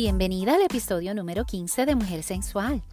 Bienvenida 0.00 0.54
al 0.54 0.62
episodio 0.62 1.12
número 1.12 1.44
15 1.44 1.84
de 1.84 1.96
Mujer 1.96 2.22
Sensual. 2.22 2.84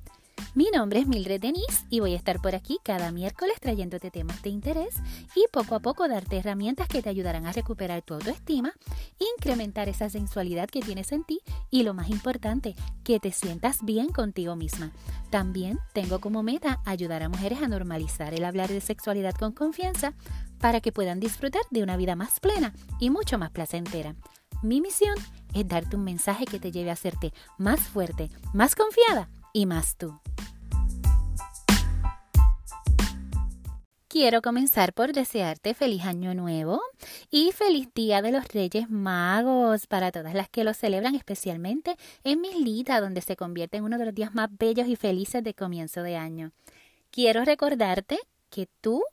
Mi 0.56 0.72
nombre 0.74 1.02
es 1.02 1.06
Mildred 1.06 1.40
Denise 1.40 1.86
y 1.92 2.00
voy 2.00 2.14
a 2.14 2.18
estar 2.18 2.42
por 2.42 2.56
aquí 2.56 2.80
cada 2.84 3.12
miércoles 3.12 3.58
trayéndote 3.62 4.10
temas 4.10 4.42
de 4.42 4.50
interés 4.50 4.96
y 5.36 5.46
poco 5.54 5.76
a 5.76 5.80
poco 5.82 6.08
darte 6.08 6.38
herramientas 6.38 6.88
que 6.88 7.04
te 7.04 7.10
ayudarán 7.10 7.46
a 7.46 7.52
recuperar 7.52 8.02
tu 8.02 8.16
autoestima, 8.16 8.74
incrementar 9.20 9.88
esa 9.88 10.10
sensualidad 10.10 10.68
que 10.68 10.80
tienes 10.80 11.12
en 11.12 11.24
ti 11.26 11.42
y 11.70 11.84
lo 11.84 11.94
más 11.94 12.10
importante, 12.10 12.74
que 13.04 13.20
te 13.20 13.32
sientas 13.32 13.86
bien 13.86 14.10
contigo 14.10 14.56
misma. 14.56 14.92
También 15.30 15.78
tengo 15.94 16.20
como 16.20 16.42
meta 16.42 16.82
ayudar 16.86 17.22
a 17.22 17.30
mujeres 17.30 17.62
a 17.62 17.68
normalizar 17.68 18.34
el 18.34 18.46
hablar 18.46 18.70
de 18.70 18.82
sexualidad 18.82 19.36
con 19.36 19.52
confianza 19.52 20.16
para 20.58 20.82
que 20.82 20.92
puedan 20.92 21.20
disfrutar 21.20 21.62
de 21.70 21.84
una 21.84 21.98
vida 21.98 22.16
más 22.16 22.40
plena 22.40 22.74
y 23.00 23.12
mucho 23.12 23.38
más 23.38 23.52
placentera. 23.52 24.16
Mi 24.64 24.82
misión 24.82 25.16
es 25.18 25.45
darte 25.64 25.96
un 25.96 26.04
mensaje 26.04 26.46
que 26.46 26.60
te 26.60 26.72
lleve 26.72 26.90
a 26.90 26.94
hacerte 26.94 27.34
más 27.58 27.80
fuerte, 27.80 28.30
más 28.54 28.76
confiada 28.76 29.30
y 29.54 29.66
más 29.66 29.96
tú. 29.96 30.20
Quiero 34.08 34.42
comenzar 34.42 34.94
por 34.94 35.12
desearte 35.12 35.74
feliz 35.74 36.06
año 36.06 36.34
nuevo 36.34 36.82
y 37.30 37.52
feliz 37.52 37.90
día 37.94 38.22
de 38.22 38.32
los 38.32 38.48
Reyes 38.48 38.90
Magos 38.90 39.88
para 39.88 40.12
todas 40.12 40.34
las 40.34 40.48
que 40.48 40.64
lo 40.64 40.74
celebran, 40.74 41.16
especialmente 41.16 41.98
en 42.24 42.40
Mislita, 42.40 43.02
donde 43.02 43.20
se 43.20 43.36
convierte 43.36 43.76
en 43.76 43.84
uno 43.84 43.98
de 43.98 44.06
los 44.06 44.16
días 44.16 44.34
más 44.34 44.48
bellos 44.58 44.88
y 44.88 44.96
felices 44.96 45.44
de 45.44 45.54
comienzo 45.54 46.02
de 46.02 46.16
año. 46.16 46.54
Quiero 47.12 47.44
recordarte 47.44 48.20
que 48.50 48.70
tú 48.80 49.04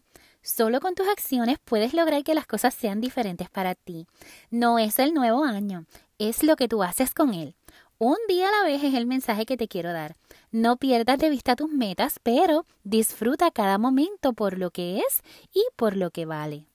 Solo 0.44 0.80
con 0.80 0.96
tus 0.96 1.06
acciones 1.06 1.58
puedes 1.64 1.94
lograr 1.94 2.24
que 2.24 2.34
las 2.34 2.48
cosas 2.48 2.74
sean 2.74 3.00
diferentes 3.00 3.48
para 3.48 3.76
ti. 3.76 4.08
No 4.50 4.80
es 4.80 4.98
el 4.98 5.14
nuevo 5.14 5.44
año, 5.44 5.86
es 6.28 6.42
lo 6.42 6.56
que 6.56 6.68
tú 6.68 6.82
haces 6.82 7.14
con 7.14 7.34
él. 7.34 7.54
Un 7.98 8.16
día 8.28 8.48
a 8.48 8.50
la 8.50 8.64
vez 8.64 8.82
es 8.82 8.94
el 8.94 9.06
mensaje 9.06 9.46
que 9.46 9.56
te 9.56 9.68
quiero 9.68 9.92
dar. 9.92 10.16
No 10.50 10.76
pierdas 10.76 11.18
de 11.18 11.30
vista 11.30 11.56
tus 11.56 11.70
metas, 11.70 12.18
pero 12.22 12.66
disfruta 12.82 13.50
cada 13.50 13.78
momento 13.78 14.32
por 14.32 14.58
lo 14.58 14.70
que 14.70 14.98
es 14.98 15.22
y 15.54 15.64
por 15.76 15.96
lo 15.96 16.10
que 16.10 16.26
vale. 16.26 16.71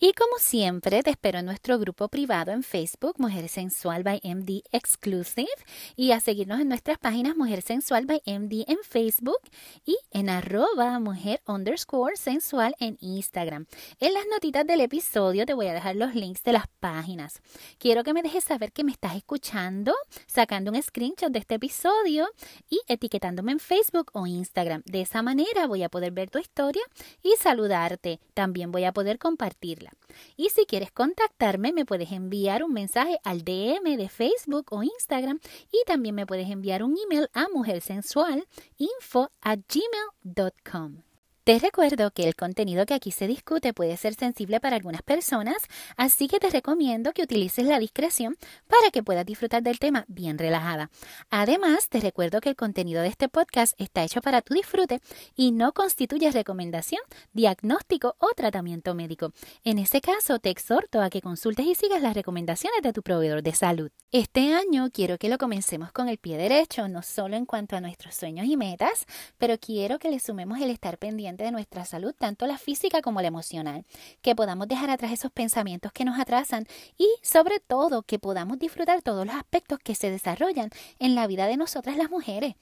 Y 0.00 0.12
como 0.12 0.38
siempre, 0.38 1.02
te 1.02 1.10
espero 1.10 1.40
en 1.40 1.46
nuestro 1.46 1.76
grupo 1.76 2.06
privado 2.06 2.52
en 2.52 2.62
Facebook, 2.62 3.16
Mujer 3.18 3.48
Sensual 3.48 4.04
by 4.04 4.20
MD 4.22 4.62
Exclusive, 4.70 5.48
y 5.96 6.12
a 6.12 6.20
seguirnos 6.20 6.60
en 6.60 6.68
nuestras 6.68 6.98
páginas 6.98 7.36
Mujer 7.36 7.62
Sensual 7.62 8.06
by 8.06 8.22
MD 8.24 8.64
en 8.68 8.78
Facebook 8.84 9.40
y 9.84 9.98
en 10.12 10.30
arroba 10.30 11.00
mujer 11.00 11.42
underscore 11.48 12.16
sensual 12.16 12.76
en 12.78 12.96
Instagram. 13.00 13.66
En 13.98 14.14
las 14.14 14.24
notitas 14.30 14.64
del 14.68 14.82
episodio 14.82 15.44
te 15.46 15.54
voy 15.54 15.66
a 15.66 15.74
dejar 15.74 15.96
los 15.96 16.14
links 16.14 16.44
de 16.44 16.52
las 16.52 16.68
páginas. 16.78 17.42
Quiero 17.78 18.04
que 18.04 18.12
me 18.12 18.22
dejes 18.22 18.44
saber 18.44 18.70
que 18.70 18.84
me 18.84 18.92
estás 18.92 19.16
escuchando, 19.16 19.92
sacando 20.28 20.70
un 20.70 20.80
screenshot 20.80 21.32
de 21.32 21.40
este 21.40 21.56
episodio 21.56 22.28
y 22.70 22.78
etiquetándome 22.86 23.50
en 23.50 23.58
Facebook 23.58 24.12
o 24.12 24.28
Instagram. 24.28 24.80
De 24.84 25.00
esa 25.00 25.22
manera 25.22 25.66
voy 25.66 25.82
a 25.82 25.88
poder 25.88 26.12
ver 26.12 26.30
tu 26.30 26.38
historia 26.38 26.82
y 27.20 27.34
saludarte. 27.36 28.20
También 28.34 28.70
voy 28.70 28.84
a 28.84 28.92
poder 28.92 29.18
compartirla. 29.18 29.87
Y 30.36 30.50
si 30.50 30.66
quieres 30.66 30.90
contactarme, 30.92 31.72
me 31.72 31.84
puedes 31.84 32.12
enviar 32.12 32.62
un 32.62 32.72
mensaje 32.72 33.18
al 33.24 33.44
DM 33.44 33.96
de 33.96 34.08
Facebook 34.08 34.66
o 34.70 34.82
Instagram 34.82 35.40
y 35.70 35.84
también 35.86 36.14
me 36.14 36.26
puedes 36.26 36.50
enviar 36.50 36.82
un 36.82 36.96
email 36.98 37.28
a 37.32 37.46
mujersensualinfo 37.52 39.30
at 39.42 39.58
gmail.com. 39.68 41.07
Te 41.48 41.58
recuerdo 41.58 42.10
que 42.10 42.24
el 42.24 42.36
contenido 42.36 42.84
que 42.84 42.92
aquí 42.92 43.10
se 43.10 43.26
discute 43.26 43.72
puede 43.72 43.96
ser 43.96 44.12
sensible 44.12 44.60
para 44.60 44.76
algunas 44.76 45.00
personas, 45.00 45.56
así 45.96 46.28
que 46.28 46.40
te 46.40 46.50
recomiendo 46.50 47.14
que 47.14 47.22
utilices 47.22 47.64
la 47.64 47.78
discreción 47.78 48.36
para 48.66 48.90
que 48.90 49.02
puedas 49.02 49.24
disfrutar 49.24 49.62
del 49.62 49.78
tema 49.78 50.04
bien 50.08 50.36
relajada. 50.36 50.90
Además, 51.30 51.88
te 51.88 52.00
recuerdo 52.00 52.42
que 52.42 52.50
el 52.50 52.54
contenido 52.54 53.00
de 53.00 53.08
este 53.08 53.30
podcast 53.30 53.80
está 53.80 54.04
hecho 54.04 54.20
para 54.20 54.42
tu 54.42 54.52
disfrute 54.52 55.00
y 55.36 55.52
no 55.52 55.72
constituye 55.72 56.30
recomendación, 56.30 57.00
diagnóstico 57.32 58.16
o 58.18 58.28
tratamiento 58.36 58.94
médico. 58.94 59.32
En 59.64 59.78
ese 59.78 60.02
caso, 60.02 60.40
te 60.40 60.50
exhorto 60.50 61.00
a 61.00 61.08
que 61.08 61.22
consultes 61.22 61.64
y 61.64 61.74
sigas 61.74 62.02
las 62.02 62.12
recomendaciones 62.12 62.82
de 62.82 62.92
tu 62.92 63.00
proveedor 63.00 63.42
de 63.42 63.54
salud. 63.54 63.90
Este 64.12 64.52
año 64.52 64.90
quiero 64.92 65.16
que 65.16 65.30
lo 65.30 65.38
comencemos 65.38 65.92
con 65.92 66.10
el 66.10 66.18
pie 66.18 66.36
derecho, 66.36 66.88
no 66.88 67.02
solo 67.02 67.36
en 67.36 67.46
cuanto 67.46 67.74
a 67.74 67.80
nuestros 67.80 68.14
sueños 68.14 68.44
y 68.46 68.58
metas, 68.58 69.06
pero 69.38 69.56
quiero 69.58 69.98
que 69.98 70.10
le 70.10 70.20
sumemos 70.20 70.60
el 70.60 70.68
estar 70.68 70.98
pendiente 70.98 71.37
de 71.44 71.52
nuestra 71.52 71.84
salud, 71.84 72.14
tanto 72.16 72.46
la 72.46 72.58
física 72.58 73.02
como 73.02 73.20
la 73.20 73.28
emocional, 73.28 73.84
que 74.22 74.34
podamos 74.34 74.68
dejar 74.68 74.90
atrás 74.90 75.12
esos 75.12 75.32
pensamientos 75.32 75.92
que 75.92 76.04
nos 76.04 76.18
atrasan 76.18 76.66
y 76.96 77.08
sobre 77.22 77.60
todo 77.60 78.02
que 78.02 78.18
podamos 78.18 78.58
disfrutar 78.58 79.02
todos 79.02 79.26
los 79.26 79.34
aspectos 79.34 79.78
que 79.78 79.94
se 79.94 80.10
desarrollan 80.10 80.70
en 80.98 81.14
la 81.14 81.26
vida 81.26 81.46
de 81.46 81.56
nosotras 81.56 81.96
las 81.96 82.10
mujeres. 82.10 82.54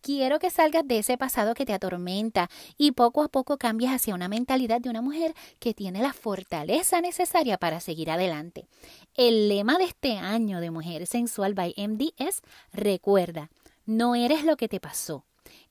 Quiero 0.00 0.38
que 0.38 0.50
salgas 0.50 0.86
de 0.86 0.98
ese 0.98 1.18
pasado 1.18 1.54
que 1.54 1.66
te 1.66 1.72
atormenta 1.72 2.48
y 2.76 2.92
poco 2.92 3.22
a 3.22 3.28
poco 3.28 3.58
cambies 3.58 3.90
hacia 3.90 4.14
una 4.14 4.28
mentalidad 4.28 4.80
de 4.80 4.90
una 4.90 5.02
mujer 5.02 5.34
que 5.58 5.74
tiene 5.74 6.00
la 6.00 6.12
fortaleza 6.12 7.00
necesaria 7.00 7.58
para 7.58 7.80
seguir 7.80 8.10
adelante. 8.10 8.68
El 9.14 9.48
lema 9.48 9.76
de 9.76 9.84
este 9.84 10.16
año 10.16 10.60
de 10.60 10.70
Mujer 10.70 11.06
Sensual 11.06 11.54
by 11.54 11.74
MD 11.76 12.12
es 12.16 12.42
Recuerda, 12.72 13.50
no 13.86 14.14
eres 14.14 14.44
lo 14.44 14.56
que 14.56 14.68
te 14.68 14.78
pasó, 14.78 15.24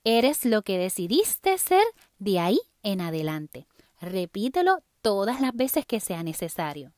eres 0.04 0.44
lo 0.44 0.62
que 0.62 0.78
decidiste 0.78 1.58
ser 1.58 1.84
de 2.20 2.40
ahí 2.40 2.60
en 2.84 3.02
adelante. 3.02 3.68
Repítelo 4.00 4.84
todas 5.02 5.42
las 5.42 5.54
veces 5.56 5.86
que 5.86 6.00
sea 6.00 6.24
necesario. 6.24 6.92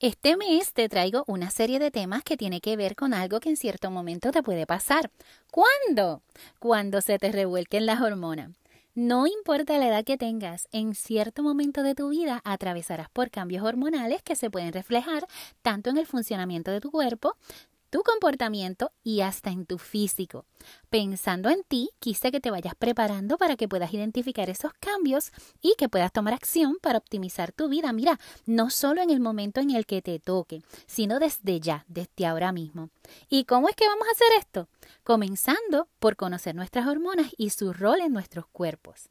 Este 0.00 0.38
mes 0.38 0.72
te 0.72 0.88
traigo 0.88 1.24
una 1.26 1.50
serie 1.50 1.78
de 1.78 1.90
temas 1.90 2.24
que 2.24 2.38
tiene 2.38 2.62
que 2.62 2.74
ver 2.74 2.96
con 2.96 3.12
algo 3.12 3.38
que 3.38 3.50
en 3.50 3.58
cierto 3.58 3.90
momento 3.90 4.30
te 4.30 4.42
puede 4.42 4.66
pasar. 4.66 5.10
¿Cuándo? 5.50 6.22
Cuando 6.58 7.02
se 7.02 7.18
te 7.18 7.30
revuelquen 7.30 7.84
las 7.84 8.00
hormonas. 8.00 8.50
No 8.94 9.26
importa 9.26 9.78
la 9.78 9.88
edad 9.88 10.04
que 10.04 10.16
tengas, 10.16 10.68
en 10.72 10.94
cierto 10.94 11.42
momento 11.42 11.82
de 11.82 11.94
tu 11.94 12.08
vida 12.08 12.40
atravesarás 12.44 13.08
por 13.08 13.30
cambios 13.30 13.64
hormonales 13.64 14.20
que 14.22 14.34
se 14.34 14.50
pueden 14.50 14.72
reflejar 14.72 15.26
tanto 15.62 15.90
en 15.90 15.98
el 15.98 16.06
funcionamiento 16.06 16.72
de 16.72 16.80
tu 16.80 16.90
cuerpo 16.90 17.36
tu 17.90 18.02
comportamiento 18.02 18.92
y 19.02 19.20
hasta 19.20 19.50
en 19.50 19.66
tu 19.66 19.78
físico. 19.78 20.46
Pensando 20.88 21.50
en 21.50 21.64
ti, 21.64 21.90
quise 21.98 22.30
que 22.30 22.40
te 22.40 22.50
vayas 22.50 22.74
preparando 22.74 23.36
para 23.36 23.56
que 23.56 23.68
puedas 23.68 23.92
identificar 23.92 24.48
esos 24.48 24.72
cambios 24.74 25.32
y 25.60 25.74
que 25.76 25.88
puedas 25.88 26.12
tomar 26.12 26.34
acción 26.34 26.78
para 26.80 26.98
optimizar 26.98 27.52
tu 27.52 27.68
vida. 27.68 27.92
Mira, 27.92 28.18
no 28.46 28.70
solo 28.70 29.02
en 29.02 29.10
el 29.10 29.20
momento 29.20 29.60
en 29.60 29.70
el 29.70 29.86
que 29.86 30.02
te 30.02 30.18
toque, 30.20 30.62
sino 30.86 31.18
desde 31.18 31.60
ya, 31.60 31.84
desde 31.88 32.26
ahora 32.26 32.52
mismo. 32.52 32.90
¿Y 33.28 33.44
cómo 33.44 33.68
es 33.68 33.76
que 33.76 33.86
vamos 33.86 34.06
a 34.08 34.12
hacer 34.12 34.28
esto? 34.38 34.68
Comenzando 35.02 35.88
por 35.98 36.16
conocer 36.16 36.54
nuestras 36.54 36.86
hormonas 36.86 37.32
y 37.36 37.50
su 37.50 37.72
rol 37.72 38.00
en 38.00 38.12
nuestros 38.12 38.46
cuerpos. 38.46 39.10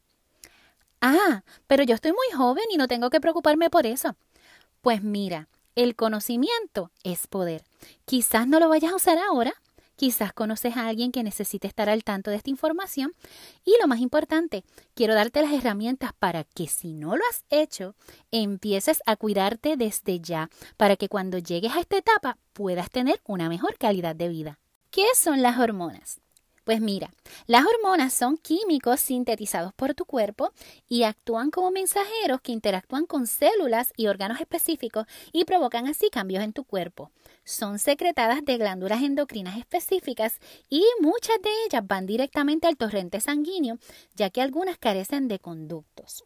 Ah, 1.00 1.44
pero 1.66 1.82
yo 1.82 1.94
estoy 1.94 2.12
muy 2.12 2.36
joven 2.36 2.64
y 2.70 2.76
no 2.76 2.88
tengo 2.88 3.10
que 3.10 3.20
preocuparme 3.20 3.70
por 3.70 3.86
eso. 3.86 4.16
Pues 4.82 5.02
mira, 5.02 5.48
el 5.74 5.96
conocimiento 5.96 6.90
es 7.04 7.26
poder. 7.26 7.64
Quizás 8.04 8.46
no 8.46 8.60
lo 8.60 8.68
vayas 8.68 8.92
a 8.92 8.96
usar 8.96 9.18
ahora, 9.18 9.54
quizás 9.96 10.32
conoces 10.32 10.78
a 10.78 10.86
alguien 10.86 11.12
que 11.12 11.22
necesite 11.22 11.68
estar 11.68 11.90
al 11.90 12.04
tanto 12.04 12.30
de 12.30 12.36
esta 12.38 12.48
información 12.48 13.12
y 13.66 13.74
lo 13.80 13.86
más 13.86 14.00
importante, 14.00 14.64
quiero 14.94 15.14
darte 15.14 15.42
las 15.42 15.52
herramientas 15.52 16.12
para 16.18 16.44
que 16.44 16.68
si 16.68 16.94
no 16.94 17.16
lo 17.16 17.22
has 17.30 17.44
hecho, 17.50 17.94
empieces 18.30 19.02
a 19.04 19.16
cuidarte 19.16 19.76
desde 19.76 20.20
ya, 20.20 20.48
para 20.78 20.96
que 20.96 21.08
cuando 21.08 21.36
llegues 21.36 21.72
a 21.72 21.80
esta 21.80 21.98
etapa 21.98 22.38
puedas 22.54 22.90
tener 22.90 23.20
una 23.26 23.50
mejor 23.50 23.76
calidad 23.76 24.16
de 24.16 24.28
vida. 24.28 24.58
¿Qué 24.90 25.04
son 25.14 25.42
las 25.42 25.58
hormonas? 25.58 26.20
Pues 26.64 26.80
mira, 26.80 27.10
las 27.46 27.64
hormonas 27.64 28.12
son 28.12 28.36
químicos 28.36 29.00
sintetizados 29.00 29.72
por 29.72 29.94
tu 29.94 30.04
cuerpo 30.04 30.52
y 30.88 31.04
actúan 31.04 31.50
como 31.50 31.70
mensajeros 31.70 32.40
que 32.42 32.52
interactúan 32.52 33.06
con 33.06 33.26
células 33.26 33.92
y 33.96 34.08
órganos 34.08 34.40
específicos 34.40 35.06
y 35.32 35.44
provocan 35.44 35.86
así 35.86 36.10
cambios 36.10 36.44
en 36.44 36.52
tu 36.52 36.64
cuerpo. 36.64 37.10
Son 37.44 37.78
secretadas 37.78 38.44
de 38.44 38.58
glándulas 38.58 39.02
endocrinas 39.02 39.56
específicas 39.58 40.38
y 40.68 40.84
muchas 41.00 41.40
de 41.42 41.50
ellas 41.66 41.86
van 41.86 42.06
directamente 42.06 42.66
al 42.66 42.76
torrente 42.76 43.20
sanguíneo, 43.20 43.78
ya 44.14 44.30
que 44.30 44.42
algunas 44.42 44.78
carecen 44.78 45.28
de 45.28 45.38
conductos. 45.38 46.24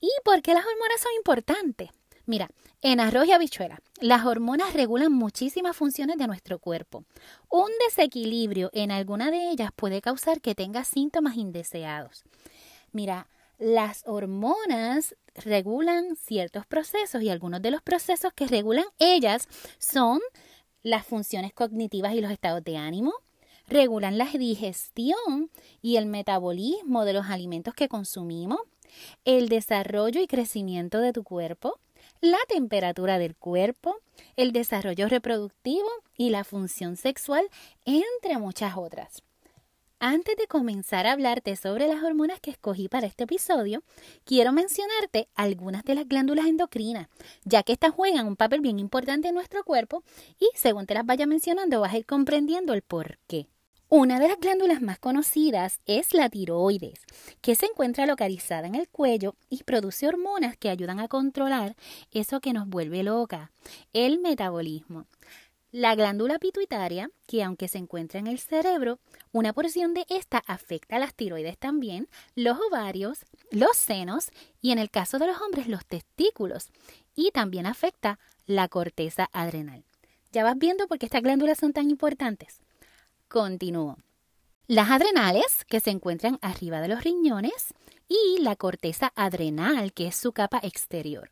¿Y 0.00 0.10
por 0.24 0.42
qué 0.42 0.54
las 0.54 0.66
hormonas 0.66 1.00
son 1.00 1.12
importantes? 1.16 1.90
Mira, 2.28 2.50
en 2.82 3.00
arroz 3.00 3.26
y 3.26 3.32
habichuela, 3.32 3.80
las 4.02 4.26
hormonas 4.26 4.74
regulan 4.74 5.10
muchísimas 5.10 5.74
funciones 5.74 6.18
de 6.18 6.26
nuestro 6.26 6.58
cuerpo. 6.58 7.04
Un 7.48 7.70
desequilibrio 7.86 8.68
en 8.74 8.90
alguna 8.90 9.30
de 9.30 9.48
ellas 9.48 9.70
puede 9.74 10.02
causar 10.02 10.42
que 10.42 10.54
tengas 10.54 10.88
síntomas 10.88 11.36
indeseados. 11.36 12.24
Mira, 12.92 13.28
las 13.58 14.02
hormonas 14.06 15.16
regulan 15.36 16.16
ciertos 16.16 16.66
procesos 16.66 17.22
y 17.22 17.30
algunos 17.30 17.62
de 17.62 17.70
los 17.70 17.80
procesos 17.80 18.34
que 18.34 18.46
regulan 18.46 18.84
ellas 18.98 19.48
son 19.78 20.20
las 20.82 21.06
funciones 21.06 21.54
cognitivas 21.54 22.12
y 22.12 22.20
los 22.20 22.30
estados 22.30 22.62
de 22.62 22.76
ánimo, 22.76 23.14
regulan 23.68 24.18
la 24.18 24.26
digestión 24.26 25.50
y 25.80 25.96
el 25.96 26.04
metabolismo 26.04 27.06
de 27.06 27.14
los 27.14 27.30
alimentos 27.30 27.72
que 27.72 27.88
consumimos, 27.88 28.60
el 29.24 29.48
desarrollo 29.48 30.20
y 30.20 30.26
crecimiento 30.26 31.00
de 31.00 31.14
tu 31.14 31.24
cuerpo, 31.24 31.80
la 32.20 32.38
temperatura 32.48 33.18
del 33.18 33.36
cuerpo, 33.36 33.96
el 34.36 34.52
desarrollo 34.52 35.08
reproductivo 35.08 35.88
y 36.16 36.30
la 36.30 36.44
función 36.44 36.96
sexual, 36.96 37.48
entre 37.84 38.38
muchas 38.38 38.76
otras. 38.76 39.22
Antes 40.00 40.36
de 40.36 40.46
comenzar 40.46 41.08
a 41.08 41.12
hablarte 41.12 41.56
sobre 41.56 41.88
las 41.88 42.04
hormonas 42.04 42.38
que 42.38 42.52
escogí 42.52 42.88
para 42.88 43.08
este 43.08 43.24
episodio, 43.24 43.82
quiero 44.24 44.52
mencionarte 44.52 45.28
algunas 45.34 45.82
de 45.82 45.96
las 45.96 46.06
glándulas 46.06 46.46
endocrinas, 46.46 47.08
ya 47.44 47.64
que 47.64 47.72
estas 47.72 47.90
juegan 47.90 48.28
un 48.28 48.36
papel 48.36 48.60
bien 48.60 48.78
importante 48.78 49.28
en 49.28 49.34
nuestro 49.34 49.64
cuerpo 49.64 50.04
y 50.38 50.48
según 50.54 50.86
te 50.86 50.94
las 50.94 51.04
vaya 51.04 51.26
mencionando 51.26 51.80
vas 51.80 51.94
a 51.94 51.98
ir 51.98 52.06
comprendiendo 52.06 52.74
el 52.74 52.82
por 52.82 53.18
qué. 53.26 53.48
Una 53.90 54.20
de 54.20 54.28
las 54.28 54.38
glándulas 54.38 54.82
más 54.82 54.98
conocidas 54.98 55.80
es 55.86 56.12
la 56.12 56.28
tiroides, 56.28 57.00
que 57.40 57.54
se 57.54 57.64
encuentra 57.64 58.04
localizada 58.04 58.66
en 58.66 58.74
el 58.74 58.86
cuello 58.86 59.34
y 59.48 59.62
produce 59.62 60.06
hormonas 60.06 60.58
que 60.58 60.68
ayudan 60.68 61.00
a 61.00 61.08
controlar 61.08 61.74
eso 62.10 62.40
que 62.40 62.52
nos 62.52 62.68
vuelve 62.68 63.02
loca, 63.02 63.50
el 63.94 64.20
metabolismo. 64.20 65.06
La 65.72 65.94
glándula 65.94 66.38
pituitaria, 66.38 67.10
que 67.26 67.42
aunque 67.42 67.66
se 67.66 67.78
encuentra 67.78 68.20
en 68.20 68.26
el 68.26 68.38
cerebro, 68.38 68.98
una 69.32 69.54
porción 69.54 69.94
de 69.94 70.04
esta 70.10 70.36
afecta 70.46 70.96
a 70.96 70.98
las 70.98 71.14
tiroides 71.14 71.56
también, 71.56 72.08
los 72.34 72.58
ovarios, 72.70 73.24
los 73.50 73.74
senos 73.74 74.28
y 74.60 74.72
en 74.72 74.78
el 74.78 74.90
caso 74.90 75.18
de 75.18 75.28
los 75.28 75.40
hombres 75.40 75.66
los 75.66 75.86
testículos 75.86 76.68
y 77.14 77.30
también 77.30 77.64
afecta 77.64 78.18
la 78.44 78.68
corteza 78.68 79.30
adrenal. 79.32 79.82
¿Ya 80.30 80.44
vas 80.44 80.58
viendo 80.58 80.86
por 80.88 80.98
qué 80.98 81.06
estas 81.06 81.22
glándulas 81.22 81.56
son 81.56 81.72
tan 81.72 81.88
importantes? 81.88 82.60
Continúo. 83.28 83.98
Las 84.68 84.90
adrenales, 84.90 85.66
que 85.66 85.80
se 85.80 85.90
encuentran 85.90 86.38
arriba 86.40 86.80
de 86.80 86.88
los 86.88 87.04
riñones, 87.04 87.74
y 88.08 88.40
la 88.40 88.56
corteza 88.56 89.12
adrenal, 89.16 89.92
que 89.92 90.06
es 90.06 90.16
su 90.16 90.32
capa 90.32 90.60
exterior. 90.62 91.30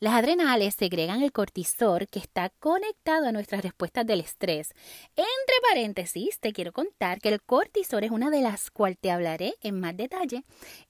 Las 0.00 0.14
adrenales 0.14 0.74
segregan 0.74 1.22
el 1.22 1.32
cortisol 1.32 2.08
que 2.08 2.18
está 2.18 2.48
conectado 2.48 3.26
a 3.26 3.32
nuestras 3.32 3.62
respuestas 3.62 4.06
del 4.06 4.20
estrés. 4.20 4.70
Entre 5.16 5.56
paréntesis, 5.68 6.38
te 6.40 6.54
quiero 6.54 6.72
contar 6.72 7.20
que 7.20 7.28
el 7.28 7.42
cortisol 7.42 8.04
es 8.04 8.10
una 8.10 8.30
de 8.30 8.40
las 8.40 8.70
cuales 8.70 8.98
te 8.98 9.10
hablaré 9.10 9.54
en 9.60 9.80
más 9.80 9.96
detalle 9.96 10.44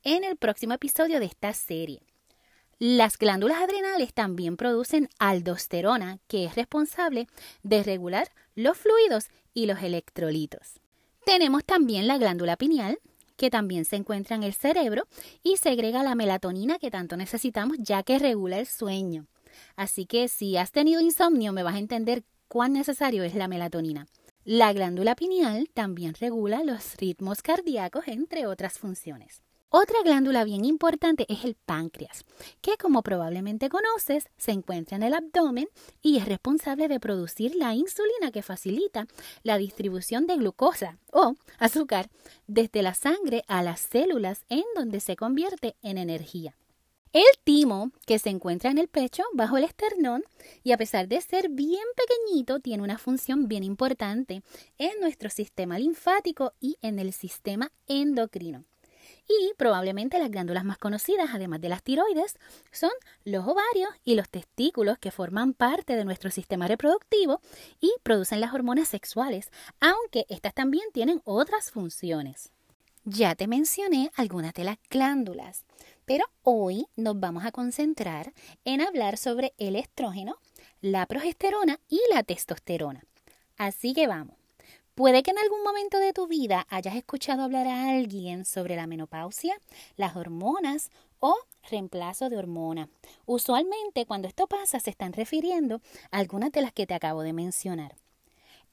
en 0.04 0.22
el 0.22 0.36
próximo 0.36 0.74
episodio 0.74 1.18
de 1.18 1.26
esta 1.26 1.52
serie. 1.52 2.00
Las 2.78 3.18
glándulas 3.18 3.62
adrenales 3.62 4.12
también 4.12 4.56
producen 4.56 5.08
aldosterona, 5.18 6.18
que 6.28 6.44
es 6.44 6.54
responsable 6.54 7.26
de 7.62 7.82
regular 7.82 8.30
los 8.54 8.76
fluidos 8.76 9.28
y 9.54 9.66
los 9.66 9.82
electrolitos. 9.82 10.80
Tenemos 11.24 11.64
también 11.64 12.06
la 12.06 12.18
glándula 12.18 12.56
pineal, 12.56 12.98
que 13.36 13.50
también 13.50 13.84
se 13.84 13.96
encuentra 13.96 14.36
en 14.36 14.42
el 14.42 14.52
cerebro 14.52 15.06
y 15.42 15.56
segrega 15.56 16.02
la 16.02 16.14
melatonina 16.14 16.78
que 16.78 16.90
tanto 16.90 17.16
necesitamos 17.16 17.78
ya 17.80 18.02
que 18.02 18.18
regula 18.18 18.58
el 18.58 18.66
sueño. 18.66 19.26
Así 19.76 20.06
que 20.06 20.28
si 20.28 20.56
has 20.56 20.72
tenido 20.72 21.00
insomnio 21.00 21.52
me 21.52 21.62
vas 21.62 21.74
a 21.74 21.78
entender 21.78 22.24
cuán 22.48 22.72
necesario 22.72 23.24
es 23.24 23.34
la 23.34 23.48
melatonina. 23.48 24.06
La 24.44 24.72
glándula 24.72 25.16
pineal 25.16 25.70
también 25.72 26.14
regula 26.14 26.62
los 26.64 26.96
ritmos 26.96 27.40
cardíacos, 27.40 28.06
entre 28.08 28.46
otras 28.46 28.78
funciones. 28.78 29.42
Otra 29.76 30.02
glándula 30.04 30.44
bien 30.44 30.64
importante 30.64 31.26
es 31.28 31.44
el 31.44 31.56
páncreas, 31.56 32.24
que 32.60 32.76
como 32.76 33.02
probablemente 33.02 33.68
conoces, 33.68 34.28
se 34.36 34.52
encuentra 34.52 34.96
en 34.96 35.02
el 35.02 35.14
abdomen 35.14 35.68
y 36.00 36.18
es 36.18 36.26
responsable 36.26 36.86
de 36.86 37.00
producir 37.00 37.56
la 37.56 37.74
insulina 37.74 38.30
que 38.32 38.42
facilita 38.42 39.08
la 39.42 39.58
distribución 39.58 40.28
de 40.28 40.36
glucosa 40.36 40.98
o 41.10 41.34
azúcar 41.58 42.08
desde 42.46 42.82
la 42.82 42.94
sangre 42.94 43.42
a 43.48 43.64
las 43.64 43.80
células 43.80 44.44
en 44.48 44.62
donde 44.76 45.00
se 45.00 45.16
convierte 45.16 45.74
en 45.82 45.98
energía. 45.98 46.56
El 47.12 47.24
timo, 47.42 47.90
que 48.06 48.20
se 48.20 48.30
encuentra 48.30 48.70
en 48.70 48.78
el 48.78 48.86
pecho, 48.86 49.24
bajo 49.32 49.56
el 49.56 49.64
esternón, 49.64 50.22
y 50.62 50.70
a 50.70 50.76
pesar 50.76 51.08
de 51.08 51.20
ser 51.20 51.48
bien 51.48 51.82
pequeñito, 51.96 52.60
tiene 52.60 52.84
una 52.84 52.98
función 52.98 53.48
bien 53.48 53.64
importante 53.64 54.44
en 54.78 55.00
nuestro 55.00 55.30
sistema 55.30 55.80
linfático 55.80 56.52
y 56.60 56.76
en 56.80 57.00
el 57.00 57.12
sistema 57.12 57.72
endocrino. 57.88 58.66
Y 59.28 59.54
probablemente 59.56 60.18
las 60.18 60.30
glándulas 60.30 60.64
más 60.64 60.76
conocidas, 60.76 61.30
además 61.32 61.60
de 61.60 61.70
las 61.70 61.82
tiroides, 61.82 62.36
son 62.70 62.90
los 63.24 63.46
ovarios 63.46 63.90
y 64.04 64.16
los 64.16 64.28
testículos 64.28 64.98
que 64.98 65.10
forman 65.10 65.54
parte 65.54 65.96
de 65.96 66.04
nuestro 66.04 66.30
sistema 66.30 66.68
reproductivo 66.68 67.40
y 67.80 67.92
producen 68.02 68.40
las 68.40 68.52
hormonas 68.52 68.88
sexuales, 68.88 69.50
aunque 69.80 70.26
estas 70.28 70.52
también 70.52 70.84
tienen 70.92 71.22
otras 71.24 71.70
funciones. 71.70 72.52
Ya 73.04 73.34
te 73.34 73.46
mencioné 73.46 74.10
algunas 74.16 74.54
de 74.54 74.64
las 74.64 74.78
glándulas, 74.90 75.64
pero 76.04 76.24
hoy 76.42 76.86
nos 76.96 77.18
vamos 77.18 77.44
a 77.44 77.52
concentrar 77.52 78.32
en 78.64 78.80
hablar 78.80 79.16
sobre 79.16 79.54
el 79.58 79.76
estrógeno, 79.76 80.38
la 80.80 81.06
progesterona 81.06 81.80
y 81.88 82.00
la 82.12 82.22
testosterona. 82.22 83.04
Así 83.56 83.94
que 83.94 84.06
vamos. 84.06 84.43
Puede 84.94 85.24
que 85.24 85.32
en 85.32 85.38
algún 85.38 85.64
momento 85.64 85.98
de 85.98 86.12
tu 86.12 86.28
vida 86.28 86.66
hayas 86.70 86.94
escuchado 86.94 87.42
hablar 87.42 87.66
a 87.66 87.88
alguien 87.88 88.44
sobre 88.44 88.76
la 88.76 88.86
menopausia, 88.86 89.60
las 89.96 90.14
hormonas 90.14 90.90
o 91.18 91.36
reemplazo 91.68 92.30
de 92.30 92.36
hormona. 92.36 92.88
Usualmente 93.26 94.06
cuando 94.06 94.28
esto 94.28 94.46
pasa 94.46 94.78
se 94.78 94.90
están 94.90 95.12
refiriendo 95.12 95.80
a 96.12 96.18
algunas 96.18 96.52
de 96.52 96.62
las 96.62 96.72
que 96.72 96.86
te 96.86 96.94
acabo 96.94 97.22
de 97.22 97.32
mencionar. 97.32 97.96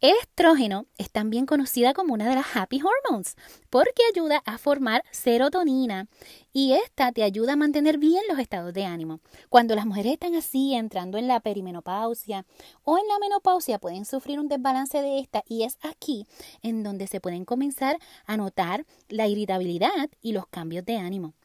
El 0.02 0.16
estrógeno 0.20 0.88
es 0.98 1.12
también 1.12 1.46
conocida 1.46 1.94
como 1.94 2.16
una 2.16 2.28
de 2.28 2.34
las 2.34 2.56
happy 2.56 2.82
hormones 2.82 3.36
porque 3.70 4.02
ayuda 4.12 4.42
a 4.48 4.58
formar 4.58 5.04
serotonina 5.12 6.08
y 6.52 6.74
esta 6.74 7.12
te 7.12 7.22
ayuda 7.22 7.54
a 7.54 7.56
mantener 7.56 8.00
bien 8.00 8.24
los 8.28 8.40
estados 8.40 8.74
de 8.74 8.84
ánimo. 8.84 9.20
Cuando 9.50 9.76
las 9.76 9.86
mujeres 9.86 10.14
están 10.14 10.34
así 10.34 10.74
entrando 10.74 11.20
en 11.20 11.28
la 11.28 11.40
perimenopausia 11.40 12.48
o 12.84 12.98
en 12.98 13.08
la 13.08 13.20
menopausia 13.20 13.78
pueden 13.78 14.06
sufrir 14.06 14.40
un 14.40 14.48
desbalance 14.48 15.00
de 15.00 15.20
esta 15.20 15.44
y 15.48 15.66
es 15.66 15.78
aquí 15.84 16.26
en 16.64 16.82
donde 16.82 17.06
se 17.06 17.22
pueden 17.22 17.46
comenzar 17.46 18.00
a 18.26 18.38
notar 18.38 18.88
la 19.08 19.28
irritabilidad 19.28 20.10
y 20.20 20.32
los 20.32 20.48
cambios 20.48 20.84
de 20.84 20.98
ánimo. 20.98 21.36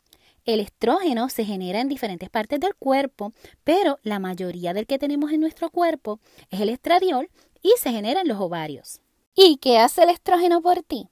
El 0.46 0.60
estrógeno 0.60 1.28
se 1.28 1.44
genera 1.44 1.80
en 1.80 1.88
diferentes 1.88 2.30
partes 2.30 2.60
del 2.60 2.76
cuerpo, 2.76 3.32
pero 3.64 3.98
la 4.04 4.20
mayoría 4.20 4.72
del 4.74 4.86
que 4.86 4.96
tenemos 4.96 5.32
en 5.32 5.40
nuestro 5.40 5.70
cuerpo 5.70 6.20
es 6.50 6.60
el 6.60 6.68
estradiol 6.68 7.28
y 7.62 7.74
se 7.78 7.90
genera 7.90 8.20
en 8.20 8.28
los 8.28 8.40
ovarios. 8.40 9.00
¿Y 9.34 9.56
qué 9.58 9.78
hace 9.78 10.02
el 10.02 10.10
estrógeno 10.10 10.62
por 10.62 10.82
ti? 10.82 11.08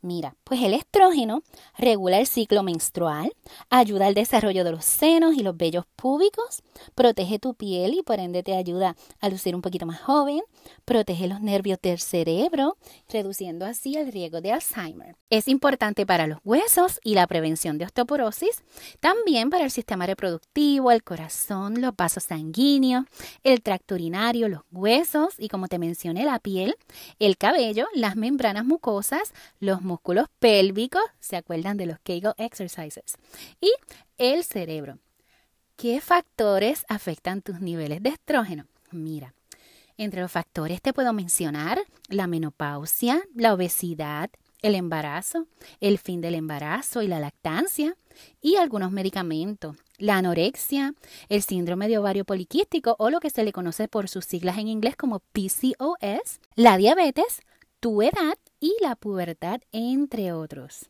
Mira, 0.00 0.36
pues 0.44 0.62
el 0.62 0.74
estrógeno 0.74 1.42
regula 1.76 2.20
el 2.20 2.28
ciclo 2.28 2.62
menstrual, 2.62 3.34
ayuda 3.68 4.06
al 4.06 4.14
desarrollo 4.14 4.62
de 4.62 4.70
los 4.70 4.84
senos 4.84 5.34
y 5.34 5.42
los 5.42 5.56
vellos 5.56 5.86
púbicos, 5.96 6.62
protege 6.94 7.40
tu 7.40 7.54
piel 7.54 7.94
y 7.94 8.02
por 8.02 8.20
ende 8.20 8.44
te 8.44 8.54
ayuda 8.54 8.94
a 9.20 9.28
lucir 9.28 9.56
un 9.56 9.62
poquito 9.62 9.86
más 9.86 10.00
joven, 10.00 10.40
protege 10.84 11.26
los 11.26 11.40
nervios 11.40 11.80
del 11.82 11.98
cerebro, 11.98 12.76
reduciendo 13.08 13.66
así 13.66 13.96
el 13.96 14.12
riesgo 14.12 14.40
de 14.40 14.52
Alzheimer. 14.52 15.16
Es 15.30 15.48
importante 15.48 16.06
para 16.06 16.28
los 16.28 16.38
huesos 16.44 17.00
y 17.02 17.14
la 17.14 17.26
prevención 17.26 17.76
de 17.76 17.86
osteoporosis, 17.86 18.62
también 19.00 19.50
para 19.50 19.64
el 19.64 19.70
sistema 19.72 20.06
reproductivo, 20.06 20.92
el 20.92 21.02
corazón, 21.02 21.80
los 21.80 21.96
vasos 21.96 22.22
sanguíneos, 22.22 23.04
el 23.42 23.62
tracto 23.62 23.96
urinario, 23.96 24.48
los 24.48 24.62
huesos 24.70 25.34
y 25.38 25.48
como 25.48 25.66
te 25.66 25.80
mencioné 25.80 26.24
la 26.24 26.38
piel, 26.38 26.76
el 27.18 27.36
cabello, 27.36 27.86
las 27.94 28.14
membranas 28.14 28.64
mucosas, 28.64 29.32
los 29.58 29.87
músculos 29.88 30.28
pélvicos, 30.38 31.02
¿se 31.18 31.36
acuerdan 31.36 31.76
de 31.76 31.86
los 31.86 31.98
Kegel 32.00 32.34
exercises? 32.36 33.16
Y 33.60 33.72
el 34.18 34.44
cerebro. 34.44 34.98
¿Qué 35.76 36.00
factores 36.00 36.84
afectan 36.88 37.42
tus 37.42 37.60
niveles 37.60 38.02
de 38.02 38.10
estrógeno? 38.10 38.66
Mira, 38.92 39.34
entre 39.96 40.20
los 40.20 40.30
factores 40.30 40.80
te 40.82 40.92
puedo 40.92 41.12
mencionar 41.12 41.80
la 42.08 42.26
menopausia, 42.26 43.22
la 43.34 43.54
obesidad, 43.54 44.30
el 44.62 44.74
embarazo, 44.74 45.46
el 45.80 45.98
fin 45.98 46.20
del 46.20 46.34
embarazo 46.34 47.02
y 47.02 47.08
la 47.08 47.20
lactancia, 47.20 47.96
y 48.40 48.56
algunos 48.56 48.90
medicamentos, 48.90 49.76
la 49.98 50.16
anorexia, 50.16 50.94
el 51.28 51.42
síndrome 51.42 51.88
de 51.88 51.98
ovario 51.98 52.24
poliquístico 52.24 52.96
o 52.98 53.10
lo 53.10 53.20
que 53.20 53.30
se 53.30 53.44
le 53.44 53.52
conoce 53.52 53.88
por 53.88 54.08
sus 54.08 54.24
siglas 54.24 54.58
en 54.58 54.68
inglés 54.68 54.96
como 54.96 55.20
PCOS, 55.20 56.40
la 56.56 56.76
diabetes, 56.76 57.40
tu 57.80 58.02
edad 58.02 58.36
y 58.60 58.74
la 58.80 58.96
pubertad, 58.96 59.60
entre 59.72 60.32
otros. 60.32 60.88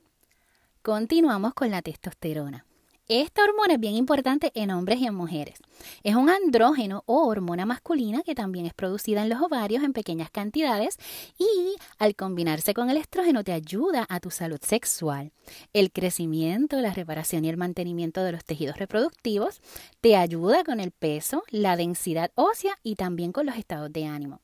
Continuamos 0.83 1.55
con 1.55 1.71
la 1.71 1.83
testosterona. 1.83 2.65
Esta 3.09 3.43
hormona 3.43 3.73
es 3.73 3.81
bien 3.81 3.95
importante 3.95 4.53
en 4.55 4.71
hombres 4.71 5.01
y 5.01 5.07
en 5.07 5.15
mujeres. 5.15 5.61
Es 6.03 6.15
un 6.15 6.29
andrógeno 6.29 7.05
o 7.07 7.27
hormona 7.27 7.65
masculina 7.65 8.23
que 8.23 8.35
también 8.35 8.67
es 8.67 8.75
producida 8.75 9.23
en 9.23 9.31
los 9.31 9.41
ovarios 9.41 9.83
en 9.83 9.95
pequeñas 9.95 10.31
cantidades 10.31 10.99
y 11.39 11.77
al 11.97 12.15
combinarse 12.15 12.75
con 12.75 12.91
el 12.91 12.99
estrógeno 12.99 13.45
te 13.45 13.53
ayuda 13.53 14.05
a 14.11 14.21
tu 14.21 14.31
salud 14.31 14.61
sexual. 14.61 15.33
El 15.73 15.91
crecimiento, 15.91 16.83
la 16.83 16.93
reparación 16.93 17.47
y 17.47 17.49
el 17.49 17.57
mantenimiento 17.57 18.23
de 18.23 18.33
los 18.33 18.45
tejidos 18.45 18.77
reproductivos 18.77 19.63
te 20.03 20.15
ayuda 20.15 20.63
con 20.63 20.79
el 20.79 20.91
peso, 20.91 21.45
la 21.49 21.77
densidad 21.77 22.31
ósea 22.35 22.79
y 22.83 22.97
también 22.97 23.33
con 23.33 23.47
los 23.47 23.57
estados 23.57 23.91
de 23.91 24.05
ánimo 24.05 24.43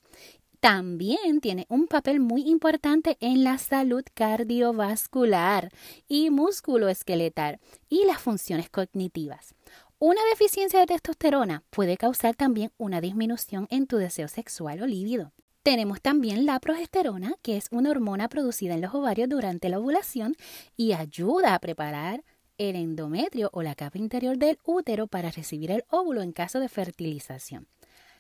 también 0.65 1.43
tiene 1.43 1.67
un 1.69 1.89
papel 1.89 2.21
muy 2.21 2.49
importante 2.49 3.19
en 3.21 3.45
la 3.45 3.59
salud 3.59 4.03
cardiovascular 4.15 5.69
y 6.09 6.31
musculoesqueletal 6.31 7.61
y 7.91 8.07
las 8.07 8.23
funciones 8.23 8.71
cognitivas. 8.71 9.55
Una 9.99 10.23
deficiencia 10.31 10.81
de 10.81 10.87
testosterona 10.87 11.65
puede 11.69 11.99
causar 11.99 12.35
también 12.35 12.73
una 12.79 13.03
disminución 13.03 13.67
en 13.69 13.87
tu 13.87 13.99
deseo 13.99 14.27
sexual 14.27 14.81
o 14.81 14.87
líbido. 14.87 15.35
Tenemos 15.63 16.01
también 16.01 16.47
la 16.47 16.59
progesterona, 16.61 17.35
que 17.43 17.59
es 17.59 17.67
una 17.71 17.91
hormona 17.91 18.31
producida 18.31 18.73
en 18.73 18.81
los 18.81 18.95
ovarios 18.95 19.29
durante 19.29 19.69
la 19.69 19.79
ovulación 19.79 20.35
y 20.79 20.95
ayuda 20.95 21.55
a 21.55 21.59
preparar 21.59 22.25
el 22.57 22.77
endometrio 22.77 23.51
o 23.53 23.63
la 23.63 23.75
capa 23.75 23.99
interior 23.99 24.39
del 24.39 24.59
útero 24.65 25.09
para 25.09 25.31
recibir 25.31 25.71
el 25.73 25.85
óvulo 25.91 26.23
en 26.23 26.33
caso 26.33 26.59
de 26.59 26.71
fertilización. 26.71 27.67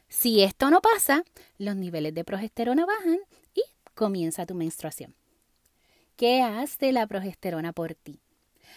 Si 0.09 0.43
esto 0.43 0.71
no 0.71 0.81
pasa, 0.81 1.25
los 1.59 1.77
niveles 1.77 2.15
de 2.15 2.25
progesterona 2.25 2.87
bajan 2.87 3.19
y 3.55 3.63
comienza 3.95 4.47
tu 4.47 4.55
menstruación. 4.55 5.15
¿Qué 6.17 6.43
hace 6.43 6.93
la 6.93 7.07
progesterona 7.07 7.73
por 7.73 7.95
ti? 7.95 8.21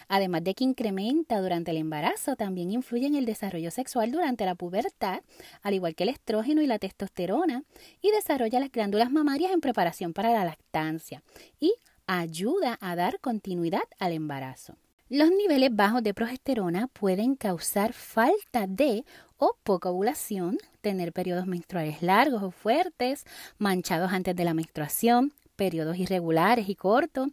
Además 0.08 0.44
de 0.44 0.54
que 0.54 0.64
incrementa 0.64 1.40
durante 1.40 1.72
el 1.72 1.78
embarazo, 1.78 2.36
también 2.36 2.72
influye 2.72 3.08
en 3.08 3.16
el 3.16 3.26
desarrollo 3.26 3.72
sexual 3.72 4.12
durante 4.12 4.46
la 4.46 4.56
pubertad, 4.56 5.22
al 5.62 5.74
igual 5.74 5.96
que 5.96 6.04
el 6.04 6.10
estrógeno 6.10 6.62
y 6.62 6.68
la 6.68 6.80
testosterona, 6.80 7.64
y 8.02 8.12
desarrolla 8.12 8.60
las 8.60 8.72
glándulas 8.72 9.12
mamarias 9.12 9.52
en 9.52 9.62
preparación 9.62 10.14
para 10.14 10.32
la 10.32 10.46
lactancia 10.46 11.24
y 11.60 11.74
ayuda 12.06 12.78
a 12.82 12.96
dar 12.96 13.20
continuidad 13.20 13.84
al 14.00 14.14
embarazo. 14.14 14.78
Los 15.10 15.32
niveles 15.32 15.74
bajos 15.74 16.04
de 16.04 16.14
progesterona 16.14 16.88
pueden 16.88 17.36
causar 17.36 17.94
falta 17.94 18.68
de 18.68 19.06
o 19.38 19.56
poca 19.64 19.90
ovulación, 19.90 20.58
tener 20.82 21.14
periodos 21.14 21.48
menstruales 21.48 22.02
largos 22.02 22.44
o 22.44 22.52
fuertes, 22.52 23.24
manchados 23.58 24.12
antes 24.12 24.36
de 24.36 24.44
la 24.44 24.54
menstruación, 24.54 25.32
periodos 25.56 25.98
irregulares 25.98 26.68
y 26.68 26.76
cortos. 26.76 27.30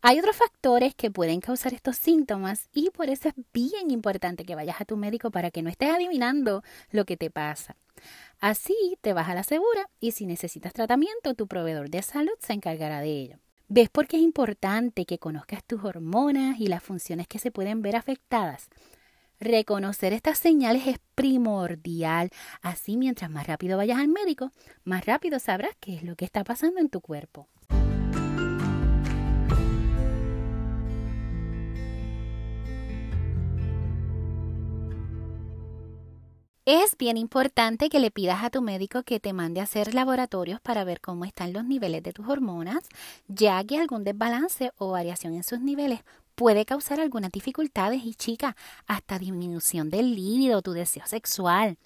Hay 0.00 0.18
otros 0.18 0.36
factores 0.36 0.94
que 0.94 1.10
pueden 1.10 1.40
causar 1.42 1.74
estos 1.74 1.98
síntomas 1.98 2.70
y 2.72 2.88
por 2.88 3.10
eso 3.10 3.28
es 3.28 3.34
bien 3.52 3.90
importante 3.90 4.46
que 4.46 4.54
vayas 4.54 4.80
a 4.80 4.86
tu 4.86 4.96
médico 4.96 5.30
para 5.30 5.50
que 5.50 5.62
no 5.62 5.68
estés 5.68 5.90
adivinando 5.90 6.62
lo 6.92 7.04
que 7.04 7.18
te 7.18 7.30
pasa. 7.30 7.76
Así 8.40 8.96
te 9.02 9.12
vas 9.12 9.28
a 9.28 9.34
la 9.34 9.42
segura 9.42 9.90
y 10.00 10.12
si 10.12 10.24
necesitas 10.24 10.72
tratamiento, 10.72 11.34
tu 11.34 11.46
proveedor 11.46 11.90
de 11.90 12.00
salud 12.00 12.32
se 12.40 12.54
encargará 12.54 13.00
de 13.00 13.10
ello. 13.10 13.38
¿Ves 13.70 13.90
por 13.90 14.06
qué 14.06 14.16
es 14.16 14.22
importante 14.22 15.04
que 15.04 15.18
conozcas 15.18 15.62
tus 15.62 15.84
hormonas 15.84 16.58
y 16.58 16.68
las 16.68 16.82
funciones 16.82 17.28
que 17.28 17.38
se 17.38 17.50
pueden 17.50 17.82
ver 17.82 17.96
afectadas? 17.96 18.70
Reconocer 19.40 20.14
estas 20.14 20.38
señales 20.38 20.86
es 20.86 20.98
primordial. 21.14 22.30
Así, 22.62 22.96
mientras 22.96 23.30
más 23.30 23.46
rápido 23.46 23.76
vayas 23.76 23.98
al 23.98 24.08
médico, 24.08 24.52
más 24.84 25.04
rápido 25.04 25.38
sabrás 25.38 25.76
qué 25.80 25.96
es 25.96 26.02
lo 26.02 26.16
que 26.16 26.24
está 26.24 26.44
pasando 26.44 26.80
en 26.80 26.88
tu 26.88 27.02
cuerpo. 27.02 27.46
Es 36.70 36.98
bien 36.98 37.16
importante 37.16 37.88
que 37.88 37.98
le 37.98 38.10
pidas 38.10 38.44
a 38.44 38.50
tu 38.50 38.60
médico 38.60 39.02
que 39.02 39.20
te 39.20 39.32
mande 39.32 39.60
a 39.60 39.62
hacer 39.62 39.94
laboratorios 39.94 40.60
para 40.60 40.84
ver 40.84 41.00
cómo 41.00 41.24
están 41.24 41.54
los 41.54 41.64
niveles 41.64 42.02
de 42.02 42.12
tus 42.12 42.28
hormonas, 42.28 42.84
ya 43.26 43.64
que 43.64 43.78
algún 43.78 44.04
desbalance 44.04 44.72
o 44.76 44.90
variación 44.90 45.32
en 45.32 45.44
sus 45.44 45.60
niveles 45.60 46.00
puede 46.34 46.66
causar 46.66 47.00
algunas 47.00 47.32
dificultades 47.32 48.02
y 48.04 48.14
chica, 48.14 48.54
hasta 48.86 49.18
disminución 49.18 49.88
del 49.88 50.14
líbido, 50.14 50.60
tu 50.60 50.72
deseo 50.72 51.06
sexual. 51.06 51.78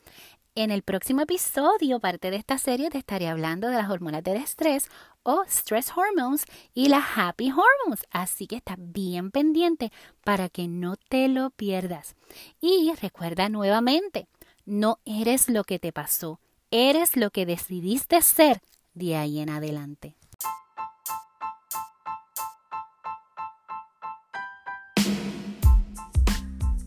En 0.56 0.72
el 0.72 0.82
próximo 0.82 1.20
episodio, 1.20 2.00
parte 2.00 2.32
de 2.32 2.38
esta 2.38 2.58
serie, 2.58 2.90
te 2.90 2.98
estaré 2.98 3.28
hablando 3.28 3.68
de 3.68 3.76
las 3.76 3.88
hormonas 3.88 4.24
del 4.24 4.38
estrés 4.38 4.88
o 5.22 5.44
stress 5.44 5.92
hormones 5.96 6.44
y 6.74 6.88
las 6.88 7.04
happy 7.14 7.52
hormones. 7.52 8.04
Así 8.10 8.48
que 8.48 8.56
está 8.56 8.74
bien 8.76 9.30
pendiente 9.30 9.92
para 10.24 10.48
que 10.48 10.66
no 10.66 10.96
te 10.96 11.28
lo 11.28 11.50
pierdas. 11.50 12.16
Y 12.60 12.92
recuerda 13.00 13.48
nuevamente, 13.48 14.26
no 14.64 14.98
eres 15.04 15.48
lo 15.48 15.64
que 15.64 15.78
te 15.78 15.92
pasó, 15.92 16.40
eres 16.70 17.16
lo 17.16 17.30
que 17.30 17.46
decidiste 17.46 18.22
ser 18.22 18.60
de 18.94 19.16
ahí 19.16 19.40
en 19.40 19.50
adelante. 19.50 20.16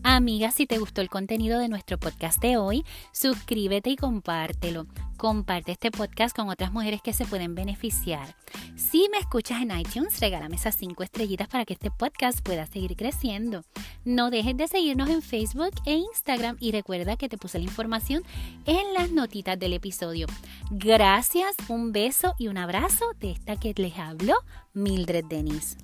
Amiga, 0.08 0.52
si 0.52 0.68
te 0.68 0.78
gustó 0.78 1.00
el 1.00 1.10
contenido 1.10 1.58
de 1.58 1.68
nuestro 1.68 1.98
podcast 1.98 2.40
de 2.40 2.56
hoy, 2.56 2.84
suscríbete 3.10 3.90
y 3.90 3.96
compártelo. 3.96 4.86
Comparte 5.16 5.72
este 5.72 5.90
podcast 5.90 6.34
con 6.34 6.48
otras 6.48 6.72
mujeres 6.72 7.02
que 7.02 7.12
se 7.12 7.24
pueden 7.24 7.56
beneficiar. 7.56 8.36
Si 8.76 9.08
me 9.10 9.18
escuchas 9.18 9.62
en 9.62 9.76
iTunes, 9.76 10.20
regálame 10.20 10.54
esas 10.54 10.76
cinco 10.76 11.02
estrellitas 11.02 11.48
para 11.48 11.64
que 11.64 11.72
este 11.72 11.90
podcast 11.90 12.40
pueda 12.40 12.66
seguir 12.66 12.94
creciendo. 12.94 13.64
No 14.04 14.30
dejes 14.30 14.56
de 14.56 14.68
seguirnos 14.68 15.10
en 15.10 15.22
Facebook 15.22 15.72
e 15.86 15.94
Instagram 15.94 16.56
y 16.60 16.70
recuerda 16.70 17.16
que 17.16 17.28
te 17.28 17.36
puse 17.36 17.58
la 17.58 17.64
información 17.64 18.22
en 18.64 18.94
las 18.94 19.10
notitas 19.10 19.58
del 19.58 19.72
episodio. 19.72 20.28
Gracias, 20.70 21.56
un 21.66 21.90
beso 21.90 22.36
y 22.38 22.46
un 22.46 22.58
abrazo 22.58 23.06
de 23.18 23.32
esta 23.32 23.56
que 23.56 23.74
les 23.76 23.98
habló, 23.98 24.36
Mildred 24.72 25.24
Denis. 25.24 25.76